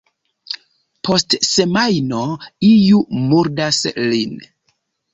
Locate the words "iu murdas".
2.73-3.85